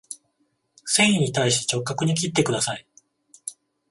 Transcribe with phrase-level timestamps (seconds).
[0.83, 2.87] 繊維に対して直角に切ってください